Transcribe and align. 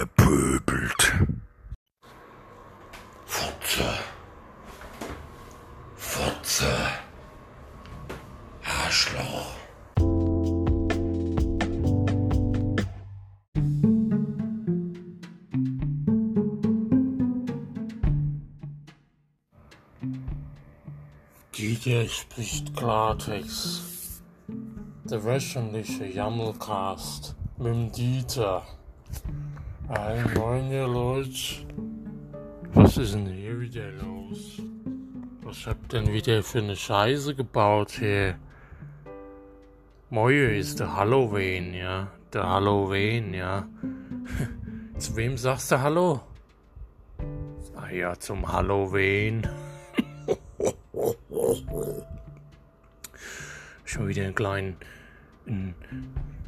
Ihr 0.00 0.06
pöbelt. 0.06 1.12
Fotze. 3.26 3.84
Fotze. 5.94 6.72
Arschloch. 8.64 9.56
Dieter 21.54 22.08
spricht 22.08 22.74
Klartext. 22.74 24.22
Der 25.04 25.22
wöchentliche 25.22 26.06
Jammelcast 26.06 27.36
mit 27.58 27.98
Dieter. 27.98 28.79
Hey, 29.92 30.22
moin 30.36 30.70
ihr 30.70 30.86
Leute. 30.86 31.66
Was 32.74 32.96
ist 32.96 33.12
denn 33.12 33.26
hier 33.26 33.60
wieder 33.60 33.90
los? 33.90 34.62
Was 35.42 35.66
habt 35.66 35.92
denn 35.92 36.12
wieder 36.12 36.44
für 36.44 36.58
eine 36.58 36.76
Scheiße 36.76 37.34
gebaut 37.34 37.90
hier? 37.98 38.38
Moje 40.08 40.56
ist 40.56 40.78
der 40.78 40.94
Halloween, 40.94 41.74
ja. 41.74 42.06
Der 42.32 42.48
Halloween, 42.48 43.34
ja. 43.34 43.66
Zu 44.98 45.16
wem 45.16 45.36
sagst 45.36 45.72
du 45.72 45.80
Hallo? 45.80 46.20
Ah 47.74 47.90
ja, 47.90 48.16
zum 48.16 48.46
Halloween. 48.46 49.44
Schon 53.84 54.06
wieder 54.06 54.22
einen 54.22 54.36
kleinen, 54.36 54.76
einen, 55.46 55.74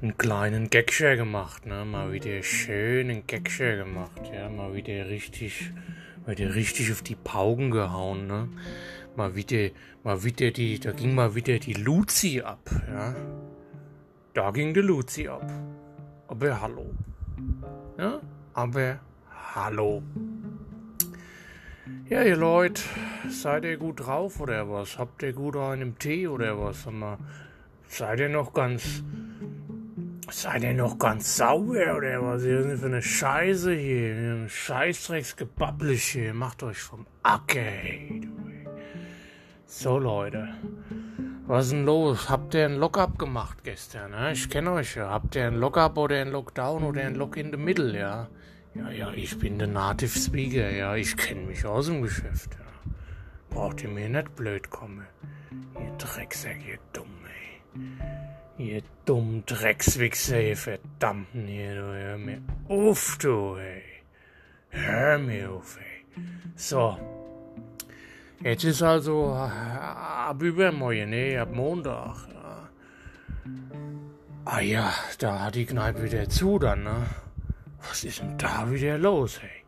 einen 0.01 0.19
kleinen 0.19 0.71
Gagshare 0.71 1.17
gemacht, 1.17 1.67
ne? 1.67 1.85
Mal 1.85 2.13
wieder 2.13 2.43
schön 2.43 3.11
einen 3.11 3.27
Gagshare 3.27 3.79
gemacht, 3.79 4.31
ja? 4.33 4.49
Mal 4.49 4.75
wieder 4.75 5.09
richtig, 5.09 5.71
mal 6.27 6.37
wieder 6.37 6.55
richtig 6.55 6.93
auf 6.93 7.03
die 7.03 7.17
Pauken 7.17 7.71
gehauen, 7.71 8.27
ne? 8.27 8.49
Mal 9.17 9.35
wieder, 9.35 9.71
mal 10.05 10.25
wieder 10.25 10.51
die, 10.51 10.81
da 10.81 10.93
ging 10.93 11.15
mal 11.15 11.35
wieder 11.35 11.59
die 11.59 11.75
Luzi 11.75 12.41
ab, 12.41 12.71
ja? 12.89 13.15
Da 14.35 14.51
ging 14.51 14.73
die 14.73 14.81
Luzi 14.81 15.29
ab. 15.29 15.51
Aber 16.29 16.61
hallo. 16.61 16.91
Ja? 17.99 18.21
Aber 18.55 18.99
hallo. 19.55 20.03
Ja, 22.09 22.23
ihr 22.23 22.37
Leute, 22.37 22.83
seid 23.29 23.65
ihr 23.65 23.77
gut 23.77 24.01
drauf 24.01 24.41
oder 24.41 24.71
was? 24.71 24.99
Habt 24.99 25.23
ihr 25.23 25.35
gut 25.35 25.57
einen 25.57 25.99
Tee 25.99 26.27
oder 26.27 26.59
was? 26.59 26.85
Sag 26.85 26.95
mal, 26.95 27.19
seid 27.93 28.21
ihr 28.21 28.29
noch 28.29 28.53
ganz. 28.53 29.03
Seid 30.31 30.63
ihr 30.63 30.73
noch 30.73 30.99
ganz 30.99 31.37
sauber 31.37 31.97
oder 31.97 32.23
was? 32.23 32.45
Ihr 32.45 32.63
sind 32.63 32.79
für 32.79 32.87
eine 32.87 33.03
Scheiße 33.03 33.75
hier. 33.75 34.15
Ein 34.15 34.49
Scheißdrecksgebabblich 34.49 36.05
hier. 36.05 36.33
Macht 36.33 36.63
euch 36.63 36.79
vom 36.79 37.07
Acker. 37.23 37.61
So, 39.67 39.99
Leute. 39.99 40.49
Was 41.47 41.67
ist 41.67 41.73
denn 41.73 41.85
los? 41.85 42.31
Habt 42.31 42.55
ihr 42.55 42.65
einen 42.65 42.79
Lock-up 42.79 43.19
gemacht 43.19 43.59
gestern? 43.65 44.13
Ne? 44.13 44.33
Ich 44.33 44.49
kenne 44.49 44.73
euch 44.73 44.97
ja. 44.97 45.11
Habt 45.11 45.35
ihr 45.35 45.47
einen 45.47 45.59
Lock-up 45.59 45.99
oder 45.99 46.21
einen 46.21 46.33
Lockdown 46.33 46.85
oder 46.85 47.03
einen 47.03 47.17
Lock 47.17 47.37
in 47.37 47.51
the 47.51 47.59
Middle, 47.59 47.99
ja? 47.99 48.29
Ja, 48.75 48.91
ja, 48.91 49.13
ich 49.13 49.39
bin 49.39 49.59
der 49.59 49.69
Native 49.69 50.19
Speaker, 50.19 50.71
ja, 50.71 50.97
ich 50.97 51.15
kenne 51.15 51.43
mich 51.43 51.67
aus 51.67 51.87
dem 51.87 52.01
Geschäft, 52.01 52.55
ja. 52.55 52.91
Braucht 53.51 53.83
ihr 53.83 53.91
mir 53.91 54.09
nicht 54.09 54.35
blöd 54.35 54.71
kommen. 54.71 55.07
Ihr 55.79 55.93
Drecksack, 55.99 56.57
ihr 56.67 56.79
dumm. 56.95 57.22
Ihr 58.59 58.83
dumm 59.05 59.45
Dreckswichser, 59.47 60.41
ihr 60.41 60.57
verdammten 60.57 61.47
hier, 61.47 61.75
du, 61.75 61.83
hör 61.83 62.19
mir 62.19 62.43
auf, 62.69 63.19
du, 63.21 63.57
ey. 63.57 63.83
Hör 64.71 65.19
mir 65.19 65.51
auf, 65.51 65.79
ey. 65.79 66.23
So. 66.55 66.99
Jetzt 68.41 68.65
ist 68.65 68.83
also 68.83 69.33
äh, 69.35 69.39
ab 69.39 70.43
übermorgen, 70.43 71.11
ne, 71.11 71.39
ab 71.39 71.53
Montag, 71.53 72.29
ja. 72.35 72.69
Ah 74.45 74.61
ja, 74.61 74.93
da 75.19 75.41
hat 75.41 75.55
die 75.55 75.67
Kneipe 75.67 76.03
wieder 76.03 76.29
zu 76.29 76.59
dann, 76.59 76.83
ne? 76.83 77.07
Was 77.89 78.05
ist 78.05 78.21
denn 78.21 78.37
da 78.39 78.71
wieder 78.71 78.99
los, 78.99 79.41
hey? 79.41 79.65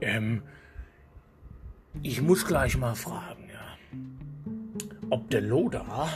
Ähm, 0.00 0.42
ich 2.02 2.22
muss 2.22 2.46
gleich 2.46 2.76
mal 2.76 2.94
fragen, 2.94 3.48
ja. 3.50 3.98
Ob 5.10 5.28
der 5.30 5.42
Loder, 5.42 6.08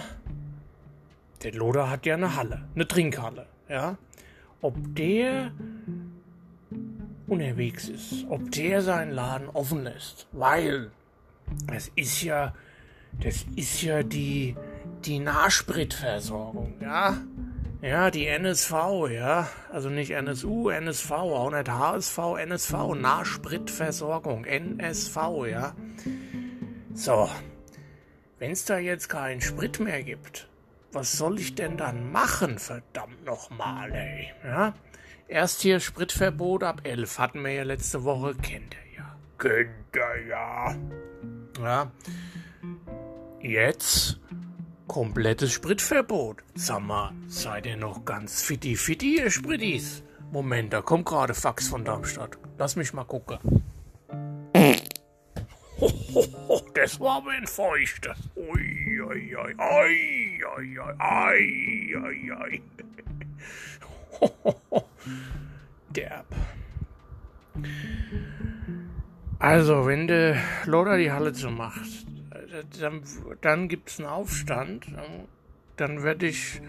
der 1.42 1.52
Loder 1.54 1.90
hat 1.90 2.06
ja 2.06 2.14
eine 2.14 2.36
Halle, 2.36 2.68
eine 2.74 2.86
Trinkhalle, 2.86 3.46
ja. 3.68 3.98
Ob 4.60 4.76
der 4.94 5.52
unterwegs 7.26 7.88
ist, 7.88 8.26
ob 8.28 8.50
der 8.52 8.82
seinen 8.82 9.12
Laden 9.12 9.48
offen 9.48 9.84
lässt, 9.84 10.28
weil 10.32 10.90
das 11.66 11.90
ist 11.96 12.22
ja, 12.22 12.54
das 13.20 13.44
ist 13.56 13.82
ja 13.82 14.02
die, 14.02 14.56
die 15.04 15.18
Nahspritversorgung, 15.18 16.74
ja. 16.80 17.18
Ja, 17.82 18.12
die 18.12 18.26
NSV, 18.28 18.72
ja. 19.10 19.48
Also 19.72 19.88
nicht 19.88 20.12
NSU, 20.12 20.68
NSV, 20.70 21.10
auch 21.10 21.50
nicht 21.50 21.68
HSV, 21.68 22.18
NSV, 22.38 22.94
Nahspritversorgung, 22.94 24.44
NSV, 24.44 25.16
ja. 25.50 25.74
So. 26.94 27.28
Wenn 28.38 28.52
es 28.52 28.64
da 28.64 28.78
jetzt 28.78 29.08
keinen 29.08 29.40
Sprit 29.40 29.80
mehr 29.80 30.02
gibt, 30.02 30.48
was 30.92 31.12
soll 31.12 31.38
ich 31.38 31.54
denn 31.54 31.76
dann 31.76 32.12
machen, 32.12 32.58
verdammt 32.58 33.24
nochmal, 33.24 33.92
ey, 33.92 34.30
ja? 34.44 34.74
Erst 35.28 35.62
hier 35.62 35.80
Spritverbot 35.80 36.62
ab 36.62 36.82
11, 36.84 37.18
hatten 37.18 37.42
wir 37.42 37.52
ja 37.52 37.62
letzte 37.62 38.04
Woche, 38.04 38.34
kennt 38.34 38.74
ihr 38.74 38.98
ja. 38.98 39.16
Kennt 39.38 39.96
ihr 39.96 40.26
ja. 40.28 40.76
Ja. 41.62 41.90
Jetzt 43.40 44.20
komplettes 44.86 45.52
Spritverbot. 45.52 46.44
Sag 46.54 46.80
mal, 46.80 47.12
seid 47.26 47.64
ihr 47.64 47.78
noch 47.78 48.04
ganz 48.04 48.42
fitti 48.42 48.76
fitti, 48.76 49.16
ihr 49.16 49.30
Spritis? 49.30 50.02
Moment, 50.30 50.72
da 50.72 50.82
kommt 50.82 51.06
gerade 51.06 51.34
Fax 51.34 51.68
von 51.68 51.84
Darmstadt. 51.84 52.36
Lass 52.58 52.76
mich 52.76 52.92
mal 52.92 53.04
gucken. 53.04 53.38
Das 56.74 57.00
war 57.00 57.16
aber 57.16 57.30
ein 57.30 57.46
Feuchter. 57.46 58.14
Ui, 58.36 58.81
ui, 59.12 59.36
ui, 59.36 59.54
ui, 60.56 60.78
ui, 60.80 61.96
ui, 61.96 62.32
ui. 62.32 62.62
Derb. 65.90 66.26
Also, 69.38 69.86
wenn 69.86 70.06
der 70.06 70.36
Loder 70.64 70.96
die 70.96 71.10
Halle 71.10 71.32
zu 71.32 71.50
macht, 71.50 72.06
dann, 72.80 73.02
dann 73.40 73.68
gibt 73.68 73.90
es 73.90 73.98
einen 73.98 74.08
Aufstand. 74.08 74.86
Dann 75.76 76.02
werde 76.02 76.26
ich, 76.26 76.62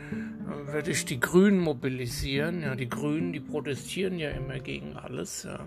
werd 0.65 0.87
ich 0.87 1.05
die 1.05 1.19
Grünen 1.19 1.59
mobilisieren. 1.59 2.63
Ja, 2.63 2.75
die 2.75 2.89
Grünen, 2.89 3.31
die 3.31 3.39
protestieren 3.39 4.17
ja 4.17 4.31
immer 4.31 4.59
gegen 4.59 4.97
alles. 4.97 5.43
Ja. 5.43 5.59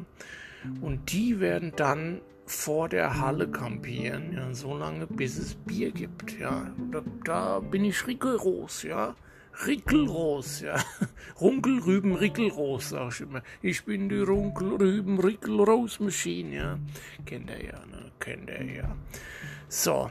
Und 0.80 1.12
die 1.12 1.40
werden 1.40 1.72
dann 1.76 2.20
vor 2.46 2.88
der 2.88 3.20
Halle 3.20 3.48
kampieren, 3.48 4.32
ja, 4.32 4.54
so 4.54 4.76
lange 4.76 5.06
bis 5.06 5.38
es 5.38 5.54
Bier 5.54 5.90
gibt. 5.90 6.38
Ja. 6.38 6.70
Da, 6.92 7.02
da 7.24 7.60
bin 7.60 7.84
ich 7.84 8.06
rigoros, 8.06 8.82
ja. 8.82 9.14
Rickelros, 9.66 10.60
ja. 10.60 10.76
Runkelrüben 11.40 12.14
Rickelros, 12.14 12.90
sag 12.90 13.12
ich 13.12 13.20
immer. 13.22 13.42
Ich 13.62 13.84
bin 13.84 14.08
die 14.08 14.20
Runkelrüben 14.20 15.18
Rickelros 15.18 15.98
Maschine, 16.00 16.54
ja. 16.54 16.78
Kennt 17.24 17.50
ihr 17.50 17.64
ja, 17.64 17.86
ne? 17.86 18.12
Kennt 18.20 18.50
ihr 18.50 18.64
ja. 18.64 18.96
So. 19.68 20.10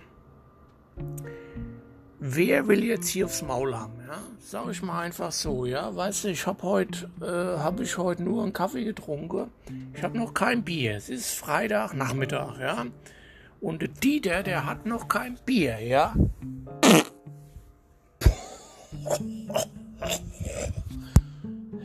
Wer 2.27 2.67
will 2.67 2.83
jetzt 2.83 3.09
hier 3.09 3.25
aufs 3.25 3.43
Maul 3.43 3.75
haben, 3.75 3.99
ja? 4.07 4.17
Sag 4.39 4.72
ich 4.72 4.81
mal 4.81 5.01
einfach 5.01 5.31
so, 5.31 5.67
ja? 5.67 5.95
Weißt 5.95 6.23
du, 6.23 6.29
ich 6.29 6.47
habe 6.47 6.63
heute, 6.63 7.07
äh, 7.22 7.59
habe 7.59 7.83
ich 7.83 7.99
heute 7.99 8.23
nur 8.23 8.41
einen 8.41 8.51
Kaffee 8.51 8.83
getrunken. 8.83 9.51
Ich 9.93 10.01
habe 10.01 10.17
noch 10.17 10.33
kein 10.33 10.63
Bier. 10.63 10.95
Es 10.95 11.09
ist 11.09 11.35
Freitag 11.35 11.93
Nachmittag, 11.93 12.57
ja? 12.59 12.87
Und 13.61 14.03
Dieter, 14.03 14.41
der 14.41 14.66
hat 14.66 14.87
noch 14.87 15.07
kein 15.07 15.37
Bier, 15.45 15.79
ja? 15.79 16.16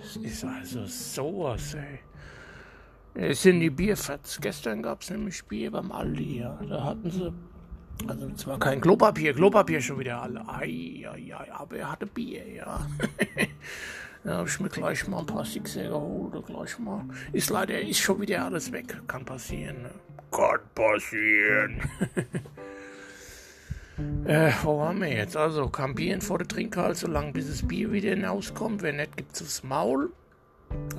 Es 0.02 0.16
ist 0.16 0.44
also 0.44 0.86
sowas, 0.86 1.74
ey. 1.74 1.98
Es 3.12 3.42
sind 3.42 3.60
die 3.60 3.68
Bierfats. 3.68 4.40
Gestern 4.40 4.82
gab 4.82 5.02
es 5.02 5.10
nämlich 5.10 5.44
Bier 5.44 5.70
beim 5.70 5.92
Aldi, 5.92 6.40
ja. 6.40 6.58
Da 6.66 6.84
hatten 6.84 7.10
sie, 7.10 7.30
also 8.06 8.30
zwar 8.34 8.58
kein 8.58 8.80
Klopapier, 8.80 9.34
Klopapier 9.34 9.80
schon 9.80 9.98
wieder 9.98 10.22
alle. 10.22 10.40
Ei, 10.48 11.06
ei, 11.10 11.34
ei, 11.34 11.52
aber 11.52 11.76
er 11.76 11.92
hatte 11.92 12.06
Bier, 12.06 12.46
ja. 12.48 12.86
da 14.24 14.38
habe 14.38 14.48
ich 14.48 14.60
mir 14.60 14.68
gleich 14.68 15.06
mal 15.08 15.20
ein 15.20 15.26
paar 15.26 15.44
Sixer 15.44 15.88
geholt, 15.88 16.46
gleich 16.46 16.78
mal. 16.78 17.04
Ist 17.32 17.50
leider, 17.50 17.80
ist 17.80 17.98
schon 17.98 18.20
wieder 18.20 18.44
alles 18.44 18.72
weg. 18.72 18.96
Kann 19.06 19.24
passieren, 19.24 19.82
ne? 19.82 19.90
Kann 20.30 20.60
passieren. 20.74 21.80
Äh, 24.24 24.52
wo 24.62 24.82
haben 24.82 25.02
wir 25.02 25.12
jetzt? 25.12 25.36
Also, 25.36 25.68
kampieren 25.68 26.22
vor 26.22 26.38
der 26.38 26.48
Trinkhalle, 26.48 26.94
so 26.94 27.06
lange 27.06 27.32
bis 27.32 27.48
das 27.48 27.68
Bier 27.68 27.92
wieder 27.92 28.10
hinauskommt. 28.10 28.82
Wenn 28.82 28.96
nicht, 28.96 29.16
gibt's 29.16 29.42
aufs 29.42 29.62
Maul. 29.62 30.10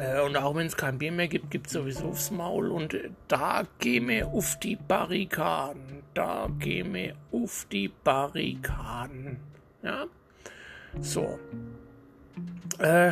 Äh, 0.01 0.21
und 0.21 0.35
auch 0.37 0.55
wenn 0.55 0.67
es 0.67 0.75
kein 0.75 0.97
Bier 0.97 1.11
mehr 1.11 1.27
gibt, 1.27 1.51
gibt 1.51 1.67
es 1.67 1.73
sowieso 1.73 2.09
aufs 2.09 2.31
Maul. 2.31 2.71
Und 2.71 2.93
äh, 2.93 3.09
da 3.27 3.63
gehen 3.79 4.07
wir 4.07 4.27
auf 4.27 4.57
die 4.59 4.75
Barrikaden. 4.75 6.03
Da 6.13 6.49
gehen 6.59 6.93
wir 6.93 7.15
auf 7.31 7.67
die 7.71 7.87
Barrikaden. 7.87 9.37
Ja? 9.83 10.05
So. 10.99 11.39
Äh, 12.79 13.11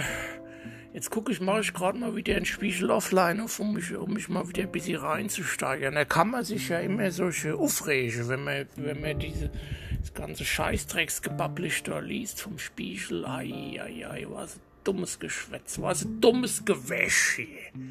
jetzt 0.93 1.11
gucke 1.11 1.31
ich, 1.31 1.39
mache 1.39 1.61
ich 1.61 1.73
gerade 1.73 1.97
mal 1.97 2.15
wieder 2.15 2.35
ein 2.35 2.45
Spiegel 2.45 2.89
offline 2.91 3.39
auf, 3.41 3.59
um 3.59 3.73
mich, 3.73 3.95
um 3.95 4.13
mich 4.13 4.27
mal 4.27 4.47
wieder 4.49 4.63
ein 4.63 4.71
bisschen 4.71 4.99
reinzusteigern. 4.99 5.95
Da 5.95 6.05
kann 6.05 6.31
man 6.31 6.43
sich 6.43 6.69
ja 6.69 6.79
immer 6.79 7.11
solche 7.11 7.55
aufregen, 7.55 8.27
wenn 8.27 8.43
man, 8.43 8.65
wenn 8.75 8.99
man 8.99 9.19
diese, 9.19 9.51
das 9.99 10.13
ganze 10.13 10.43
Scheißdrecksgebabblisch 10.43 11.83
da 11.83 11.99
liest 11.99 12.41
vom 12.41 12.57
Spiegel. 12.57 13.25
Ei, 13.25 13.79
ei, 13.79 14.07
ei, 14.09 14.25
was 14.27 14.59
dummes 14.83 15.19
Geschwätz, 15.19 15.79
was 15.81 16.07
dummes 16.19 16.65
Gewäsch 16.65 17.35
hier. 17.37 17.83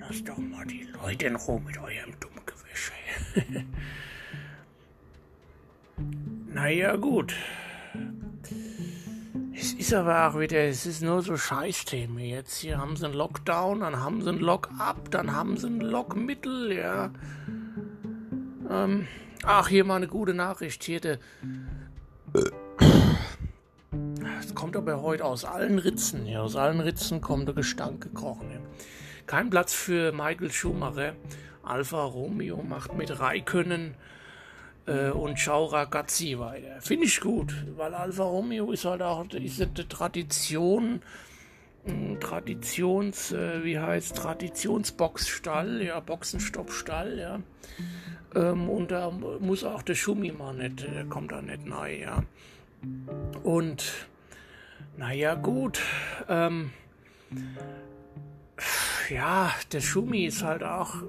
Lasst 0.00 0.28
doch 0.28 0.38
mal 0.38 0.66
die 0.66 0.86
Leute 1.00 1.26
in 1.26 1.36
Ruhe 1.36 1.60
mit 1.60 1.78
eurem 1.78 2.18
dummen 2.20 2.42
Gewäsch. 2.46 2.92
naja, 6.52 6.96
gut. 6.96 7.34
Es 9.56 9.72
ist 9.72 9.94
aber 9.94 10.28
auch 10.28 10.38
wieder, 10.38 10.58
es 10.64 10.84
ist 10.84 11.02
nur 11.02 11.22
so 11.22 11.36
Scheißthemen. 11.36 12.18
Jetzt 12.18 12.58
hier 12.58 12.78
haben 12.78 12.96
sie 12.96 13.04
einen 13.04 13.14
Lockdown, 13.14 13.80
dann 13.80 14.00
haben 14.00 14.20
sie 14.20 14.28
einen 14.28 14.40
Lock-up, 14.40 15.10
dann 15.10 15.32
haben 15.32 15.56
sie 15.56 15.68
einen 15.68 15.80
Lockmittel, 15.80 16.72
ja. 16.72 17.10
Ähm, 18.68 19.06
ach, 19.44 19.68
hier 19.68 19.84
mal 19.84 19.96
eine 19.96 20.08
gute 20.08 20.34
Nachricht. 20.34 20.82
Hier, 20.84 21.00
der. 21.00 21.18
Es 24.44 24.54
kommt 24.54 24.76
aber 24.76 25.02
heute 25.02 25.24
aus 25.24 25.44
allen 25.44 25.78
Ritzen, 25.78 26.26
ja. 26.26 26.42
Aus 26.42 26.56
allen 26.56 26.80
Ritzen 26.80 27.20
kommt 27.20 27.48
der 27.48 27.54
Gestank 27.54 28.02
gekrochen. 28.02 28.50
Ja. 28.52 28.58
Kein 29.26 29.50
Platz 29.50 29.72
für 29.72 30.12
Michael 30.12 30.52
Schumacher. 30.52 31.14
Alfa 31.62 32.04
Romeo 32.04 32.62
macht 32.62 32.94
mit 32.94 33.18
Raikönnen 33.18 33.94
äh, 34.86 35.08
und 35.08 35.38
Ciao 35.38 35.64
Ragazzi 35.64 36.38
weiter. 36.38 36.80
Finde 36.80 37.06
ich 37.06 37.20
gut, 37.20 37.54
weil 37.76 37.94
Alfa 37.94 38.24
Romeo 38.24 38.70
ist 38.70 38.84
halt 38.84 39.00
auch 39.00 39.24
eine 39.30 39.88
Tradition, 39.88 41.00
Traditions, 42.20 43.32
äh, 43.32 43.64
wie 43.64 43.78
heißt 43.78 44.16
Traditionsboxstall, 44.16 45.82
ja, 45.82 46.00
Boxenstoppstall, 46.00 47.18
ja. 47.18 47.40
Ähm, 48.34 48.68
und 48.68 48.90
da 48.90 49.10
muss 49.10 49.64
auch 49.64 49.82
der 49.82 49.94
Schumi 49.94 50.32
mal 50.32 50.54
nicht, 50.54 50.82
der 50.82 51.06
kommt 51.06 51.32
da 51.32 51.40
nicht 51.40 51.62
rein, 51.70 52.00
ja. 52.00 52.22
Und 53.42 54.06
naja, 54.96 55.34
gut, 55.34 55.80
ähm, 56.28 56.70
ja, 59.10 59.52
der 59.72 59.80
Schumi 59.80 60.26
ist 60.26 60.42
halt 60.42 60.62
auch 60.62 61.02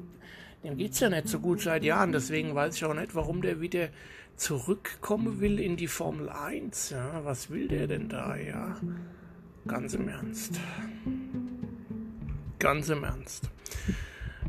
dem 0.66 0.78
geht 0.78 0.94
es 0.94 1.00
ja 1.00 1.10
nicht 1.10 1.28
so 1.28 1.40
gut 1.40 1.62
seit 1.62 1.84
Jahren, 1.84 2.12
deswegen 2.12 2.56
weiß 2.56 2.76
ich 2.76 2.86
auch 2.86 2.96
nicht, 2.96 3.14
warum 3.14 3.44
der 3.44 3.62
wieder 3.62 3.90
zurückkommen 4.36 5.40
will 5.40 5.60
in 5.60 5.78
die 5.78 5.88
Formel 5.88 6.28
1. 6.28 6.90
Ja, 6.90 7.24
was 7.24 7.52
will 7.52 7.68
der 7.68 7.86
denn 7.86 8.10
da, 8.10 8.36
ja? 8.36 8.76
Ganz 9.68 9.94
im 9.94 10.08
Ernst. 10.08 10.60
Ganz 12.58 12.90
im 12.90 13.04
Ernst. 13.04 13.50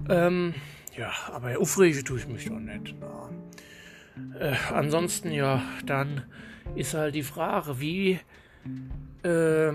Ähm, 0.09 0.55
ja, 0.97 1.12
aber 1.31 1.59
aufregen 1.59 2.03
tue 2.03 2.19
ich 2.19 2.27
mich 2.27 2.47
doch 2.47 2.59
nicht. 2.59 2.94
Äh, 4.41 4.55
ansonsten, 4.73 5.31
ja, 5.31 5.62
dann 5.85 6.23
ist 6.77 6.94
halt 6.94 7.15
die 7.15 7.23
Frage, 7.23 7.79
wie, 7.79 8.21
äh, 9.22 9.72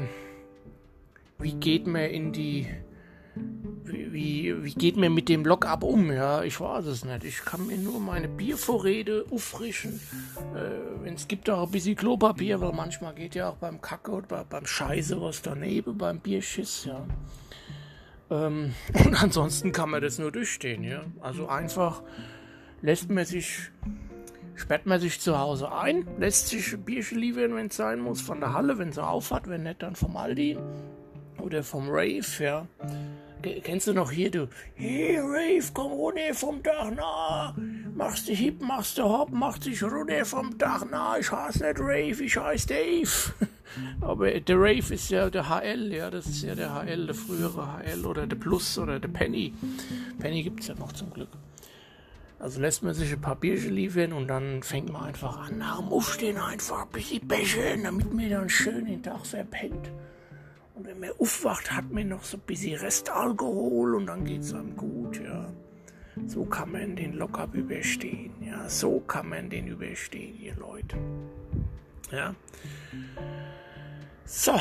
wie 1.40 1.54
geht 1.54 1.88
man 1.88 2.04
in 2.04 2.32
die 2.32 2.68
wie, 3.84 4.64
wie 4.64 4.74
geht 4.74 4.98
mir 4.98 5.10
mit 5.10 5.30
dem 5.30 5.46
Lockup 5.46 5.84
um? 5.84 6.12
Ja, 6.12 6.44
ich 6.44 6.60
weiß 6.60 6.86
es 6.86 7.06
nicht. 7.06 7.24
Ich 7.24 7.44
kann 7.46 7.68
mir 7.68 7.78
nur 7.78 8.00
meine 8.00 8.28
Biervorräte 8.28 9.26
auffrischen. 9.32 10.00
Äh, 10.56 11.10
es 11.10 11.28
gibt 11.28 11.50
auch 11.50 11.66
ein 11.66 11.72
bisschen 11.72 11.96
Klopapier, 11.96 12.60
weil 12.62 12.74
manchmal 12.74 13.14
geht 13.14 13.36
ja 13.36 13.50
auch 13.50 13.56
beim 13.56 13.82
Kacke 13.82 14.12
oder 14.12 14.46
beim 14.46 14.66
Scheiße 14.66 15.22
was 15.22 15.42
daneben, 15.42 15.98
beim 15.98 16.20
Bierschiss, 16.20 16.86
ja. 16.86 17.06
Ähm, 18.30 18.74
und 19.06 19.22
ansonsten 19.22 19.72
kann 19.72 19.90
man 19.90 20.02
das 20.02 20.20
nur 20.20 20.32
durchstehen, 20.32 20.84
ja. 20.84 21.04
Also 21.22 21.48
einfach 21.48 22.02
lässt 22.82 23.10
man 23.10 23.26
sich, 23.26 23.72
sperrt 24.56 24.86
man 24.86 25.00
sich 25.00 25.20
zu 25.20 25.38
Hause 25.38 25.72
ein, 25.72 26.06
lässt 26.18 26.48
sich 26.48 26.74
ein 26.74 26.84
Bierchen 26.84 27.20
liefern, 27.20 27.56
wenn 27.56 27.68
es 27.68 27.76
sein 27.76 28.00
muss, 28.00 28.22
von 28.22 28.40
der 28.40 28.54
Halle, 28.54 28.78
wenn 28.78 28.92
sie 28.92 29.04
aufhat, 29.04 29.48
wenn 29.48 29.64
nicht, 29.64 29.82
dann 29.82 29.96
vom 29.96 30.16
Aldi 30.18 30.58
oder 31.40 31.64
vom 31.64 31.90
Rave, 31.90 32.26
ja. 32.40 32.68
Kennst 33.64 33.88
du 33.88 33.94
noch 33.94 34.12
hier, 34.12 34.30
du? 34.30 34.48
Hey, 34.76 35.18
Rave, 35.18 35.66
komm 35.74 35.92
runter 35.94 36.34
vom 36.34 36.62
Dach, 36.62 36.92
na. 36.96 37.56
Machst 37.96 38.30
du 38.30 38.34
hip, 38.34 38.62
machst 38.62 39.00
du 39.00 39.04
hopp, 39.04 39.32
machst 39.32 39.66
dich 39.66 39.82
runter 39.82 40.26
vom 40.26 40.58
Dach, 40.60 40.86
na. 40.90 41.18
Ich 41.18 41.32
heiße 41.32 41.66
nicht 41.66 41.80
Rave, 41.80 42.24
ich 42.24 42.38
heiße 42.38 42.68
Dave. 42.68 43.34
Aber 44.02 44.40
der 44.40 44.56
Rave 44.58 44.94
ist 44.94 45.10
ja 45.10 45.30
der 45.30 45.50
HL, 45.50 45.92
ja, 45.92 46.12
das 46.12 46.28
ist 46.28 46.44
ja 46.44 46.54
der 46.54 46.76
HL, 46.76 47.08
der 47.08 47.16
frühere 47.16 47.80
HL 47.80 48.06
oder 48.06 48.28
der 48.28 48.36
Plus 48.36 48.78
oder 48.78 49.00
der 49.00 49.08
Penny. 49.08 49.54
Penny 50.20 50.44
gibt's 50.44 50.68
ja 50.68 50.76
noch 50.76 50.92
zum 50.92 51.12
Glück. 51.12 51.30
Also 52.42 52.60
lässt 52.60 52.82
man 52.82 52.96
sich 52.96 53.14
ein 53.14 53.22
paar 53.22 53.36
Bierchen 53.36 53.74
liefern 53.76 54.14
und 54.14 54.28
dann 54.28 54.64
fängt 54.64 54.92
man 54.92 55.04
einfach 55.04 55.48
an, 55.48 55.60
nach 55.60 55.78
dem 55.78 55.90
Aufstehen 55.90 56.38
einfach 56.38 56.82
ein 56.82 56.90
bisschen 56.90 57.28
bächeln, 57.28 57.84
damit 57.84 58.12
man 58.12 58.32
dann 58.32 58.50
schön 58.50 58.86
den 58.86 59.04
Tag 59.04 59.28
verpennt. 59.28 59.92
Und 60.74 60.88
wenn 60.88 61.00
man 61.00 61.12
aufwacht, 61.20 61.72
hat 61.72 61.92
man 61.92 62.08
noch 62.08 62.24
so 62.24 62.38
ein 62.38 62.44
bisschen 62.48 62.80
Restalkohol 62.80 63.94
und 63.94 64.08
dann 64.08 64.26
geht 64.26 64.42
es 64.42 64.56
einem 64.56 64.76
gut, 64.76 65.22
ja. 65.24 65.54
So 66.26 66.44
kann 66.46 66.72
man 66.72 66.96
den 66.96 67.14
locker 67.14 67.48
überstehen, 67.54 68.34
ja. 68.42 68.68
So 68.68 69.02
kann 69.02 69.30
man 69.30 69.52
den 69.52 69.68
überstehen, 69.68 70.42
ihr 70.42 70.56
Leute. 70.56 70.98
Ja. 72.12 72.34
So, 74.26 74.60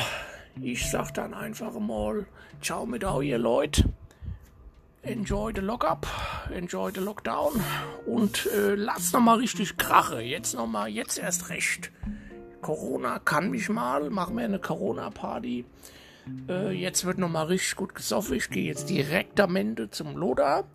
ich 0.61 0.87
sag 0.87 1.15
dann 1.15 1.33
einfach 1.33 1.73
mal, 1.79 2.27
ciao 2.61 2.85
mit 2.85 3.03
auch 3.03 3.23
ihr 3.23 3.39
Leute. 3.39 3.91
Enjoy 5.03 5.51
the 5.51 5.61
Lockup, 5.61 6.05
enjoy 6.53 6.91
the 6.93 6.99
Lockdown 6.99 7.59
und 8.05 8.45
äh, 8.45 8.75
lasst 8.75 9.13
noch 9.13 9.19
mal 9.19 9.39
richtig 9.39 9.77
krache. 9.77 10.21
Jetzt 10.21 10.53
noch 10.53 10.67
mal, 10.67 10.87
jetzt 10.87 11.17
erst 11.17 11.49
recht. 11.49 11.91
Corona 12.61 13.17
kann 13.17 13.49
mich 13.49 13.67
mal, 13.67 14.11
machen 14.11 14.37
wir 14.37 14.45
eine 14.45 14.59
Corona-Party. 14.59 15.65
Äh, 16.47 16.71
jetzt 16.73 17.03
wird 17.03 17.17
nochmal 17.17 17.47
richtig 17.47 17.77
gut 17.77 17.95
gesoffen. 17.95 18.35
Ich 18.35 18.51
gehe 18.51 18.65
jetzt 18.65 18.91
direkt 18.91 19.39
am 19.39 19.55
Ende 19.55 19.89
zum 19.89 20.15
Loda. 20.15 20.65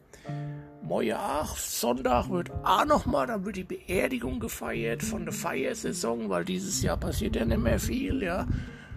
Morgen 0.82 1.14
Sonntag 1.54 2.28
wird 2.28 2.50
auch 2.64 2.84
nochmal, 2.84 3.28
dann 3.28 3.44
wird 3.44 3.56
die 3.56 3.64
Beerdigung 3.64 4.40
gefeiert 4.40 5.04
von 5.04 5.24
der 5.24 5.34
Feiersaison, 5.34 6.28
weil 6.30 6.44
dieses 6.44 6.82
Jahr 6.82 6.96
passiert 6.96 7.36
ja 7.36 7.44
nicht 7.44 7.62
mehr 7.62 7.78
viel, 7.78 8.24
ja. 8.24 8.48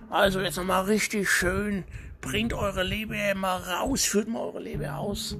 Also 0.09 0.39
jetzt 0.39 0.57
nochmal 0.57 0.85
richtig 0.85 1.29
schön, 1.29 1.83
bringt 2.21 2.53
eure 2.53 2.83
Leber 2.83 3.35
mal 3.35 3.57
raus, 3.57 4.05
führt 4.05 4.27
mal 4.27 4.41
eure 4.41 4.61
Leber 4.61 4.97
aus. 4.97 5.37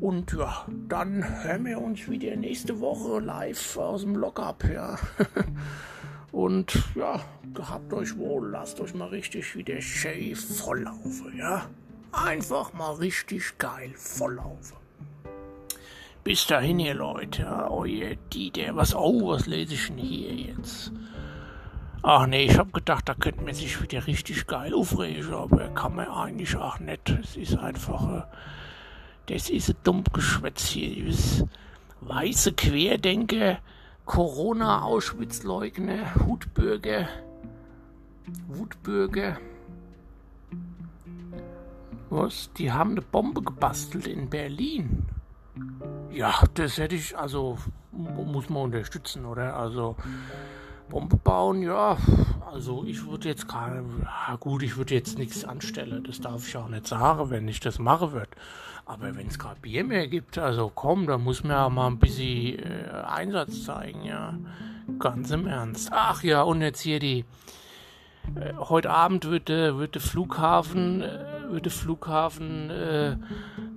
Und 0.00 0.32
ja, 0.32 0.66
dann 0.88 1.42
hören 1.42 1.64
wir 1.64 1.80
uns 1.80 2.08
wieder 2.08 2.36
nächste 2.36 2.80
Woche 2.80 3.20
live 3.20 3.76
aus 3.76 4.02
dem 4.02 4.16
Lockup, 4.16 4.64
ja. 4.64 4.98
Und 6.32 6.76
ja, 6.94 7.20
gehabt 7.54 7.92
euch 7.94 8.16
wohl, 8.18 8.50
lasst 8.50 8.78
euch 8.80 8.94
mal 8.94 9.08
richtig 9.08 9.56
wieder 9.56 9.80
schön 9.80 10.36
volllaufen, 10.36 11.36
ja? 11.36 11.66
Einfach 12.12 12.72
mal 12.74 12.94
richtig 12.94 13.56
geil 13.58 13.92
volllaufen. 13.94 14.76
Bis 16.24 16.46
dahin, 16.46 16.80
ihr 16.80 16.94
Leute, 16.94 17.46
euer 17.70 18.16
Dieter. 18.32 18.74
Was, 18.74 18.94
oh, 18.94 19.28
was 19.28 19.46
lese 19.46 19.74
ich 19.74 19.86
denn 19.86 19.98
hier 19.98 20.34
jetzt? 20.34 20.92
Ach 22.02 22.26
nee, 22.26 22.44
ich 22.44 22.58
hab 22.58 22.72
gedacht, 22.72 23.08
da 23.08 23.14
könnte 23.14 23.42
man 23.42 23.54
sich 23.54 23.82
wieder 23.82 24.06
richtig 24.06 24.46
geil 24.46 24.72
aufregen, 24.74 25.34
aber 25.34 25.68
kann 25.68 25.96
man 25.96 26.08
eigentlich 26.08 26.54
auch 26.56 26.78
nicht. 26.78 27.08
Es 27.10 27.36
ist 27.36 27.58
einfach, 27.58 28.18
äh, 28.18 28.22
das 29.26 29.50
ist 29.50 29.70
ein 29.70 29.76
dumm 29.82 30.04
Geschwätz 30.12 30.68
hier. 30.68 31.12
Weiße 32.02 32.52
Querdenker, 32.52 33.58
Corona-Auschwitz-Leugner, 34.04 36.14
Hutbürger, 36.26 37.08
Wutbürger. 38.46 39.38
Was? 42.08 42.50
Die 42.56 42.70
haben 42.70 42.92
eine 42.92 43.02
Bombe 43.02 43.42
gebastelt 43.42 44.06
in 44.06 44.30
Berlin. 44.30 45.06
Ja, 46.12 46.44
das 46.54 46.78
hätte 46.78 46.94
ich, 46.94 47.18
also 47.18 47.58
muss 47.90 48.48
man 48.48 48.62
unterstützen, 48.64 49.24
oder? 49.24 49.56
Also 49.56 49.96
Bombe 50.88 51.16
bauen, 51.16 51.62
ja. 51.62 51.96
Also 52.50 52.84
ich 52.86 53.06
würde 53.06 53.28
jetzt 53.28 53.48
gerade, 53.48 53.84
ja 54.28 54.36
gut, 54.36 54.62
ich 54.62 54.76
würde 54.76 54.94
jetzt 54.94 55.18
nichts 55.18 55.44
anstellen. 55.44 56.04
Das 56.04 56.20
darf 56.20 56.46
ich 56.46 56.56
auch 56.56 56.68
nicht 56.68 56.86
sagen, 56.86 57.30
wenn 57.30 57.48
ich 57.48 57.60
das 57.60 57.78
mache 57.78 58.12
würde. 58.12 58.30
Aber 58.84 59.16
wenn 59.16 59.26
es 59.26 59.38
gerade 59.38 59.60
Bier 59.60 59.82
mehr 59.82 60.06
gibt, 60.06 60.38
also 60.38 60.70
komm, 60.72 61.06
da 61.06 61.18
muss 61.18 61.42
man 61.42 61.52
ja 61.52 61.68
mal 61.68 61.88
ein 61.88 61.98
bisschen 61.98 62.60
äh, 62.60 63.02
Einsatz 63.06 63.64
zeigen, 63.64 64.04
ja. 64.04 64.34
Ganz 65.00 65.32
im 65.32 65.48
Ernst. 65.48 65.90
Ach 65.92 66.22
ja, 66.22 66.42
und 66.42 66.62
jetzt 66.62 66.80
hier 66.80 67.00
die. 67.00 67.24
Äh, 68.36 68.54
heute 68.56 68.90
Abend 68.90 69.24
wird, 69.24 69.50
äh, 69.50 69.76
wird 69.76 69.96
der 69.96 70.02
Flughafen 70.02 71.02
äh, 71.54 71.60
den 71.60 71.70
Flughafen, 71.70 72.70
äh, 72.70 73.16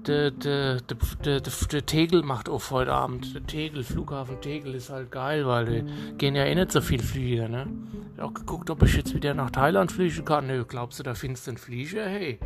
der 0.05 0.31
de, 0.31 0.77
de, 0.79 0.97
de, 1.23 1.41
de, 1.41 1.67
de 1.71 1.81
Tegel 1.81 2.23
macht 2.23 2.49
auf 2.49 2.71
heute 2.71 2.91
Abend. 2.91 3.33
Der 3.35 3.45
Tegel, 3.45 3.83
Flughafen 3.83 4.41
Tegel 4.41 4.75
ist 4.75 4.89
halt 4.89 5.11
geil, 5.11 5.45
weil 5.45 5.65
die 5.65 6.17
gehen 6.17 6.35
ja 6.35 6.45
eh 6.45 6.55
nicht 6.55 6.71
so 6.71 6.81
viel 6.81 7.01
Flieger, 7.01 7.47
ne? 7.47 7.67
Ich 8.15 8.21
hab 8.21 8.29
auch 8.29 8.33
geguckt, 8.33 8.69
ob 8.69 8.83
ich 8.83 8.95
jetzt 8.95 9.13
wieder 9.13 9.33
nach 9.33 9.51
Thailand 9.51 9.91
fliegen 9.91 10.25
kann. 10.25 10.47
Nö, 10.47 10.65
glaubst 10.65 10.99
du, 10.99 11.03
da 11.03 11.13
findest 11.15 11.47
du 11.47 11.51
einen 11.51 11.57
Flieger? 11.57 12.05
Hey, 12.05 12.39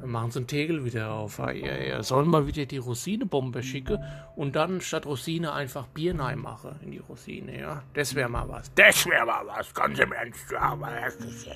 dann 0.00 0.10
machen 0.10 0.30
sie 0.30 0.40
einen 0.40 0.46
Tegel 0.46 0.84
wieder 0.84 1.10
auf. 1.12 1.38
Ja, 1.38 1.52
ja, 1.52 2.02
sollen 2.02 2.28
mal 2.28 2.46
wieder 2.46 2.66
die 2.66 2.78
Rosinebombe 2.78 3.62
schicken 3.62 3.98
und 4.34 4.56
dann 4.56 4.80
statt 4.80 5.06
Rosine 5.06 5.52
einfach 5.52 5.86
Bier 5.88 6.14
machen 6.14 6.76
in 6.82 6.90
die 6.90 6.98
Rosine, 6.98 7.58
ja? 7.58 7.82
Das 7.94 8.14
wäre 8.14 8.28
mal 8.28 8.48
was. 8.48 8.72
Das 8.74 9.06
wäre 9.06 9.26
mal 9.26 9.46
was, 9.46 9.72
ganz 9.74 9.98
im 9.98 10.12
Ernst, 10.12 10.50
ja, 10.50 10.60
aber 10.60 10.90
das 11.04 11.16
ist 11.16 11.46
ja. 11.46 11.54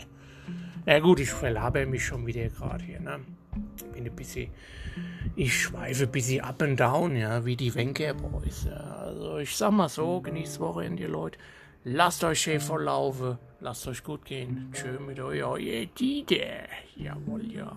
Ja 0.86 0.98
gut, 0.98 1.20
ich 1.20 1.30
verlabe 1.30 1.86
mich 1.86 2.04
schon 2.04 2.26
wieder 2.26 2.48
gerade 2.48 2.84
hier, 2.84 3.00
ne? 3.00 3.20
Bin 3.92 4.06
ein 4.06 4.16
bisschen, 4.16 4.50
ich 5.36 5.62
schweife 5.62 6.04
ein 6.04 6.10
bisschen 6.10 6.42
up 6.42 6.62
and 6.62 6.80
down, 6.80 7.16
ja, 7.16 7.44
wie 7.44 7.56
die 7.56 7.74
Wenker 7.74 8.14
Boys. 8.14 8.64
Ja. 8.64 8.76
Also 8.76 9.38
ich 9.38 9.54
sag 9.56 9.72
mal 9.72 9.88
so, 9.88 10.20
genießt 10.20 10.60
Wochenende, 10.60 11.06
Leute. 11.06 11.38
Lasst 11.84 12.24
euch 12.24 12.40
schön 12.40 12.60
verlaufen, 12.60 13.38
lasst 13.60 13.86
euch 13.88 14.02
gut 14.04 14.24
gehen. 14.24 14.70
Tschö 14.72 14.98
mit 15.00 15.18
euer 15.18 15.58
Dieter. 15.58 16.68
Jawohl, 16.96 17.52
ja. 17.52 17.76